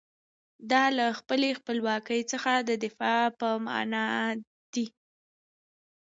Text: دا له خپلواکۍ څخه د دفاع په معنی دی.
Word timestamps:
دا 0.71 0.83
له 0.97 1.05
خپلواکۍ 1.59 2.21
څخه 2.31 2.51
د 2.69 2.71
دفاع 2.83 3.23
په 3.39 3.47
معنی 3.65 4.15
دی. 4.73 4.85